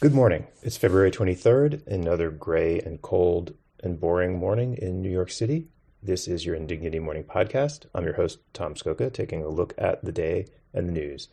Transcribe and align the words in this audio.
Good 0.00 0.14
morning. 0.14 0.46
It's 0.62 0.78
February 0.78 1.10
23rd, 1.10 1.86
another 1.86 2.30
gray 2.30 2.80
and 2.80 3.02
cold 3.02 3.52
and 3.84 4.00
boring 4.00 4.38
morning 4.38 4.78
in 4.78 5.02
New 5.02 5.10
York 5.10 5.30
City. 5.30 5.68
This 6.02 6.26
is 6.26 6.46
your 6.46 6.54
Indignity 6.54 6.98
Morning 6.98 7.22
Podcast. 7.22 7.84
I'm 7.94 8.04
your 8.04 8.14
host, 8.14 8.38
Tom 8.54 8.76
Scocca, 8.76 9.12
taking 9.12 9.42
a 9.42 9.50
look 9.50 9.74
at 9.76 10.02
the 10.02 10.10
day 10.10 10.46
and 10.72 10.88
the 10.88 10.92
news. 10.92 11.28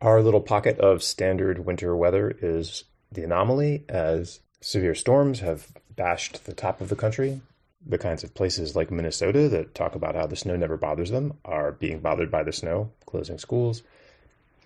Our 0.00 0.22
little 0.22 0.40
pocket 0.40 0.78
of 0.78 1.02
standard 1.02 1.66
winter 1.66 1.96
weather 1.96 2.32
is 2.40 2.84
the 3.10 3.24
anomaly 3.24 3.84
as 3.88 4.38
severe 4.60 4.94
storms 4.94 5.40
have 5.40 5.72
bashed 5.96 6.44
the 6.44 6.54
top 6.54 6.80
of 6.80 6.90
the 6.90 6.94
country. 6.94 7.40
The 7.84 7.98
kinds 7.98 8.22
of 8.22 8.36
places 8.36 8.76
like 8.76 8.92
Minnesota 8.92 9.48
that 9.48 9.74
talk 9.74 9.96
about 9.96 10.14
how 10.14 10.28
the 10.28 10.36
snow 10.36 10.54
never 10.54 10.76
bothers 10.76 11.10
them 11.10 11.38
are 11.44 11.72
being 11.72 11.98
bothered 11.98 12.30
by 12.30 12.44
the 12.44 12.52
snow, 12.52 12.92
closing 13.04 13.38
schools 13.38 13.82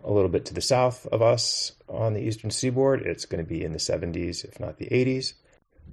a 0.04 0.12
little 0.12 0.28
bit 0.28 0.44
to 0.46 0.54
the 0.54 0.60
south 0.60 1.06
of 1.06 1.22
us 1.22 1.72
on 1.88 2.14
the 2.14 2.20
eastern 2.20 2.50
seaboard, 2.50 3.02
it's 3.02 3.24
going 3.24 3.44
to 3.44 3.48
be 3.48 3.64
in 3.64 3.72
the 3.72 3.78
70s, 3.78 4.44
if 4.44 4.58
not 4.58 4.78
the 4.78 4.88
80s. 4.88 5.34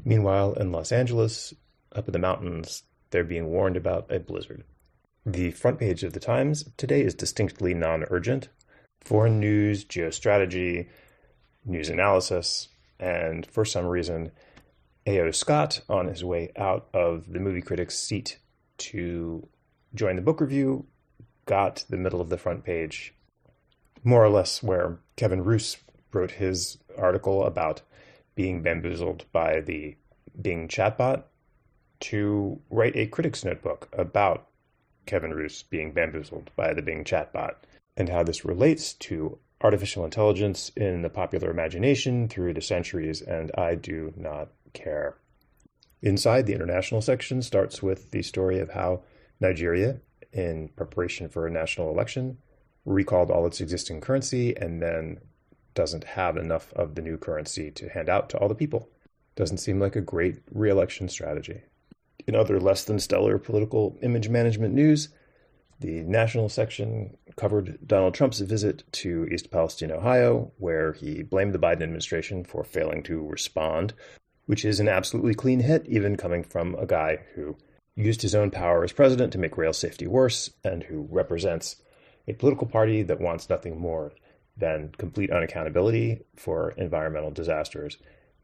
Meanwhile, 0.06 0.54
in 0.54 0.72
Los 0.72 0.92
Angeles, 0.92 1.54
up 1.94 2.08
in 2.08 2.14
the 2.14 2.20
mountains, 2.20 2.84
they're 3.10 3.24
being 3.24 3.48
warned 3.48 3.78
about 3.78 4.12
a 4.12 4.20
blizzard. 4.20 4.64
The 5.26 5.52
front 5.52 5.80
page 5.80 6.04
of 6.04 6.14
the 6.14 6.20
Times 6.20 6.70
today 6.78 7.02
is 7.02 7.14
distinctly 7.14 7.74
non 7.74 8.06
urgent. 8.10 8.50
Foreign 9.02 9.40
news, 9.40 9.84
geostrategy, 9.84 10.88
news 11.66 11.90
analysis, 11.90 12.70
and 13.00 13.46
for 13.46 13.66
some 13.66 13.86
reason, 13.86 14.32
A.O. 15.06 15.32
Scott, 15.32 15.82
on 15.90 16.08
his 16.08 16.24
way 16.24 16.52
out 16.56 16.88
of 16.94 17.32
the 17.32 17.40
movie 17.40 17.62
critic's 17.62 17.98
seat 17.98 18.40
to 18.78 19.48
join 19.94 20.16
the 20.16 20.22
book 20.22 20.40
review, 20.40 20.86
got 21.46 21.84
the 21.90 21.98
middle 21.98 22.22
of 22.22 22.30
the 22.30 22.38
front 22.38 22.64
page 22.64 23.14
more 24.08 24.24
or 24.24 24.30
less 24.30 24.64
where 24.64 24.98
Kevin 25.18 25.44
Roose 25.44 25.76
wrote 26.14 26.32
his 26.32 26.78
article 26.98 27.44
about 27.44 27.82
being 28.36 28.62
bamboozled 28.62 29.26
by 29.34 29.60
the 29.60 29.98
Bing 30.42 30.70
chatbot 30.70 31.24
to 32.00 32.62
write 32.70 32.96
a 32.96 33.08
critic's 33.08 33.44
notebook 33.44 33.90
about 33.92 34.48
Kevin 35.06 35.34
Roose 35.34 35.62
being 35.62 35.92
bamboozled 35.92 36.52
by 36.56 36.74
the 36.74 36.82
Bing 36.82 37.04
chatbot 37.04 37.56
and 37.98 38.08
how 38.08 38.24
this 38.24 38.46
relates 38.46 38.94
to 38.94 39.40
artificial 39.62 40.06
intelligence 40.06 40.72
in 40.78 41.02
the 41.02 41.10
popular 41.10 41.52
imagination 41.52 42.30
through 42.30 42.54
the 42.54 42.62
centuries, 42.62 43.22
and 43.22 43.52
I 43.58 43.76
do 43.76 44.14
not 44.16 44.50
care. 44.72 45.18
Inside, 46.02 46.46
the 46.46 46.54
international 46.54 47.02
section 47.02 47.42
starts 47.42 47.84
with 47.84 48.12
the 48.12 48.22
story 48.22 48.60
of 48.60 48.70
how 48.70 49.02
Nigeria, 49.42 50.00
in 50.32 50.70
preparation 50.70 51.28
for 51.28 51.46
a 51.46 51.52
national 51.52 51.90
election, 51.90 52.38
recalled 52.88 53.30
all 53.30 53.46
its 53.46 53.60
existing 53.60 54.00
currency 54.00 54.56
and 54.56 54.82
then 54.82 55.20
doesn't 55.76 56.06
have 56.06 56.38
enough 56.38 56.74
of 56.74 56.96
the 56.96 57.02
new 57.02 57.18
currency 57.18 57.70
to 57.70 57.90
hand 57.90 58.10
out 58.10 58.30
to 58.30 58.38
all 58.38 58.48
the 58.48 58.56
people. 58.56 58.90
Doesn't 59.36 59.58
seem 59.58 59.80
like 59.80 59.96
a 59.96 60.02
great 60.02 60.40
reelection 60.52 61.10
strategy. 61.10 61.62
In 62.26 62.34
other 62.34 62.60
less 62.60 62.86
than 62.86 63.00
stellar 63.00 63.38
political 63.38 63.98
image 64.02 64.30
management 64.30 64.74
news, 64.74 65.10
the 65.80 66.02
national 66.04 66.50
section 66.50 67.16
covered 67.36 67.78
Donald 67.86 68.16
Trump's 68.16 68.40
visit 68.40 68.84
to 68.94 69.28
East 69.32 69.52
Palestine, 69.52 69.92
Ohio, 69.92 70.52
where 70.58 70.94
he 70.94 71.22
blamed 71.22 71.54
the 71.54 71.60
Biden 71.60 71.84
administration 71.84 72.44
for 72.44 72.64
failing 72.64 73.04
to 73.04 73.28
respond, 73.28 73.94
which 74.48 74.66
is 74.66 74.80
an 74.80 74.88
absolutely 74.88 75.36
clean 75.36 75.60
hit, 75.60 75.86
even 75.88 76.18
coming 76.18 76.44
from 76.44 76.74
a 76.76 76.88
guy 76.88 77.20
who 77.36 77.56
used 77.96 78.22
his 78.22 78.34
own 78.34 78.50
power 78.50 78.84
as 78.84 78.92
president 78.94 79.34
to 79.34 79.38
make 79.38 79.58
rail 79.58 79.74
safety 79.74 80.08
worse 80.08 80.50
and 80.64 80.84
who 80.84 81.08
represents 81.12 81.76
a 82.28 82.34
political 82.34 82.68
party 82.68 83.04
that 83.04 83.22
wants 83.22 83.50
nothing 83.50 83.80
more 83.80 84.12
than 84.58 84.92
complete 84.98 85.30
unaccountability 85.30 86.24
for 86.36 86.72
environmental 86.72 87.32
disasters, 87.32 87.98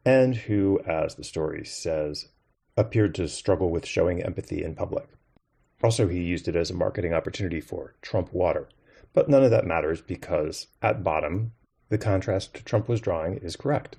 and 0.06 0.36
who, 0.36 0.80
as 0.88 1.16
the 1.16 1.24
story 1.24 1.66
says, 1.66 2.30
appeared 2.78 3.16
to 3.16 3.28
struggle 3.28 3.70
with 3.70 3.86
showing 3.86 4.22
empathy 4.22 4.64
in 4.64 4.76
public. 4.76 5.08
Also, 5.84 6.08
he 6.08 6.22
used 6.22 6.48
it 6.48 6.56
as 6.56 6.70
a 6.70 6.76
marketing 6.76 7.14
opportunity 7.14 7.60
for 7.60 7.96
Trump 8.02 8.32
water. 8.34 8.70
But 9.14 9.30
none 9.30 9.44
of 9.44 9.52
that 9.52 9.68
matters 9.68 10.02
because, 10.02 10.68
at 10.82 11.04
bottom, 11.04 11.52
the 11.90 11.98
contrast 11.98 12.66
Trump 12.66 12.88
was 12.88 13.02
drawing 13.02 13.38
is 13.38 13.56
correct. 13.56 13.98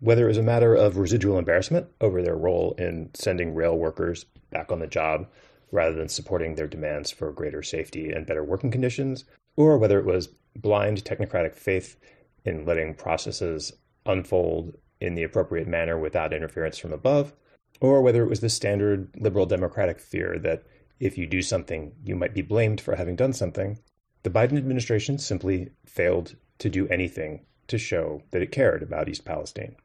Whether 0.00 0.24
it 0.24 0.28
was 0.28 0.38
a 0.38 0.42
matter 0.42 0.74
of 0.74 0.98
residual 0.98 1.38
embarrassment 1.38 1.88
over 2.00 2.22
their 2.22 2.36
role 2.36 2.74
in 2.78 3.10
sending 3.14 3.54
rail 3.54 3.76
workers 3.76 4.24
back 4.50 4.70
on 4.70 4.80
the 4.80 4.86
job 4.86 5.28
rather 5.70 5.94
than 5.94 6.08
supporting 6.08 6.54
their 6.54 6.66
demands 6.66 7.10
for 7.10 7.32
greater 7.32 7.62
safety 7.62 8.10
and 8.10 8.26
better 8.26 8.44
working 8.44 8.70
conditions, 8.70 9.24
or 9.56 9.78
whether 9.78 9.98
it 9.98 10.06
was 10.06 10.28
blind 10.56 11.04
technocratic 11.04 11.54
faith 11.54 11.96
in 12.44 12.64
letting 12.64 12.94
processes 12.94 13.72
unfold 14.06 14.74
in 15.00 15.14
the 15.14 15.22
appropriate 15.22 15.68
manner 15.68 15.98
without 15.98 16.32
interference 16.32 16.78
from 16.78 16.92
above, 16.92 17.32
or 17.80 18.02
whether 18.02 18.22
it 18.22 18.28
was 18.28 18.40
the 18.40 18.48
standard 18.48 19.10
liberal 19.18 19.46
democratic 19.46 20.00
fear 20.00 20.38
that 20.38 20.64
if 20.98 21.16
you 21.16 21.26
do 21.26 21.42
something, 21.42 21.92
you 22.04 22.16
might 22.16 22.34
be 22.34 22.42
blamed 22.42 22.80
for 22.80 22.96
having 22.96 23.14
done 23.14 23.32
something, 23.32 23.78
the 24.24 24.30
Biden 24.30 24.56
administration 24.56 25.18
simply 25.18 25.70
failed 25.86 26.34
to 26.58 26.68
do 26.68 26.88
anything 26.88 27.44
to 27.68 27.78
show 27.78 28.22
that 28.32 28.42
it 28.42 28.50
cared 28.50 28.82
about 28.82 29.08
East 29.08 29.24
Palestine. 29.24 29.76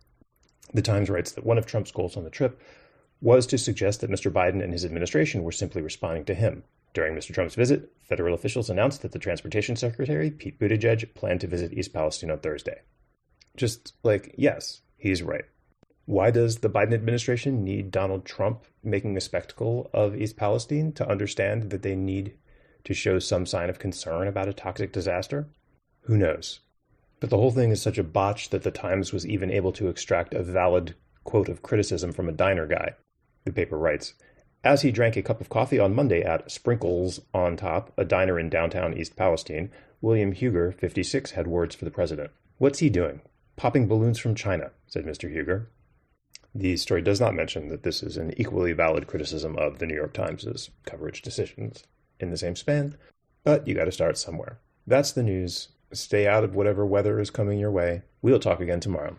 The 0.74 0.82
Times 0.82 1.10
writes 1.10 1.34
that 1.34 1.46
one 1.46 1.58
of 1.60 1.68
Trump's 1.68 1.92
goals 1.92 2.18
on 2.18 2.24
the 2.24 2.32
trip 2.32 2.60
was 3.24 3.48
to 3.48 3.58
suggest 3.58 4.02
that 4.02 4.12
Mr. 4.12 4.30
Biden 4.30 4.62
and 4.62 4.74
his 4.74 4.84
administration 4.84 5.44
were 5.44 5.52
simply 5.54 5.82
responding 5.82 6.26
to 6.26 6.34
him. 6.34 6.62
During 6.94 7.16
Mr. 7.16 7.34
Trump's 7.34 7.56
visit, 7.56 7.90
federal 8.02 8.36
officials 8.36 8.70
announced 8.70 9.02
that 9.02 9.14
the 9.14 9.18
Transportation 9.18 9.78
Secretary, 9.78 10.30
Pete 10.30 10.60
Buttigieg, 10.60 11.16
planned 11.16 11.40
to 11.40 11.48
visit 11.48 11.72
East 11.72 11.94
Palestine 11.94 12.32
on 12.32 12.40
Thursday. 12.40 12.82
Just 13.56 13.94
like, 14.04 14.36
yes, 14.38 14.82
he's 14.98 15.24
right. 15.24 15.46
Why 16.06 16.32
does 16.32 16.58
the 16.58 16.70
Biden 16.70 16.94
administration 16.94 17.64
need 17.64 17.92
Donald 17.92 18.26
Trump 18.26 18.66
making 18.84 19.16
a 19.16 19.22
spectacle 19.22 19.90
of 19.94 20.18
East 20.18 20.36
Palestine 20.36 20.92
to 20.92 21.10
understand 21.10 21.70
that 21.70 21.82
they 21.82 21.96
need 21.96 22.34
to 22.84 22.94
show 22.94 23.20
some 23.20 23.46
sign 23.46 23.70
of 23.70 23.80
concern 23.80 24.28
about 24.28 24.50
a 24.50 24.54
toxic 24.54 24.92
disaster? 24.92 25.48
Who 26.02 26.18
knows? 26.18 26.60
But 27.22 27.30
the 27.30 27.38
whole 27.38 27.52
thing 27.52 27.72
is 27.72 27.82
such 27.82 27.98
a 27.98 28.04
botch 28.04 28.50
that 28.50 28.64
the 28.64 28.72
Times 28.72 29.14
was 29.14 29.26
even 29.26 29.50
able 29.50 29.72
to 29.72 29.88
extract 29.88 30.34
a 30.34 30.44
valid 30.44 30.96
quote 31.24 31.48
of 31.48 31.62
criticism 31.62 32.12
from 32.12 32.28
a 32.28 32.34
diner 32.34 32.68
guy 32.68 32.96
the 33.46 33.52
paper 33.52 33.78
writes. 33.78 34.14
As 34.64 34.82
he 34.82 34.92
drank 34.92 35.18
a 35.18 35.22
cup 35.22 35.42
of 35.42 35.50
coffee 35.50 35.80
on 35.80 35.96
Monday 35.96 36.22
at 36.22 36.50
Sprinkles 36.50 37.20
on 37.34 37.58
Top, 37.58 37.92
a 37.98 38.06
diner 38.06 38.40
in 38.40 38.50
downtown 38.50 38.98
East 38.98 39.16
Palestine, 39.16 39.70
William 40.02 40.32
Huger, 40.32 40.72
56, 40.72 41.32
had 41.32 41.48
words 41.48 41.76
for 41.76 41.86
the 41.86 41.92
president. 41.92 42.32
What's 42.58 42.80
he 42.80 42.90
doing? 42.90 43.22
Popping 43.56 43.88
balloons 43.88 44.20
from 44.20 44.36
China, 44.36 44.72
said 44.88 45.06
Mr. 45.06 45.30
Huger. 45.30 45.70
The 46.56 46.78
story 46.78 47.02
does 47.02 47.20
not 47.20 47.34
mention 47.34 47.70
that 47.70 47.84
this 47.84 48.02
is 48.02 48.16
an 48.16 48.34
equally 48.40 48.74
valid 48.74 49.08
criticism 49.08 49.58
of 49.58 49.80
the 49.80 49.86
New 49.86 49.96
York 49.96 50.14
Times' 50.14 50.70
coverage 50.86 51.22
decisions 51.22 51.84
in 52.20 52.30
the 52.30 52.38
same 52.38 52.56
span, 52.56 52.96
but 53.44 53.68
you 53.68 53.76
got 53.76 53.86
to 53.86 53.92
start 53.92 54.18
somewhere. 54.18 54.60
That's 54.88 55.12
the 55.12 55.24
news. 55.24 55.70
Stay 55.92 56.26
out 56.28 56.44
of 56.44 56.56
whatever 56.56 56.86
weather 56.86 57.20
is 57.20 57.30
coming 57.30 57.60
your 57.60 57.72
way. 57.72 58.04
We'll 58.22 58.40
talk 58.40 58.60
again 58.60 58.80
tomorrow. 58.80 59.12